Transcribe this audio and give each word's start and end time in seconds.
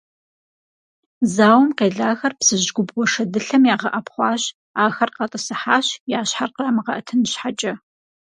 Зауэм 1.33 1.69
къелахэр 1.77 2.33
Псыжь 2.39 2.69
губгъуэ 2.75 3.05
шэдылъэм 3.11 3.63
ягъэӏэпхъуащ, 3.73 4.43
ахэр 4.83 5.09
къатӏысыхьащ, 5.15 5.87
я 6.17 6.19
щхьэр 6.29 6.51
кърамыгъэӏэтын 6.55 7.19
щхьэкӏэ. 7.31 7.73